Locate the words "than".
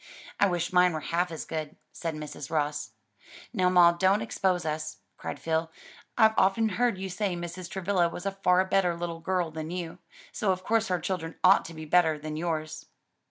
9.51-9.69, 12.17-12.35